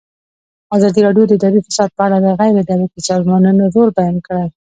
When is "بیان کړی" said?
3.97-4.45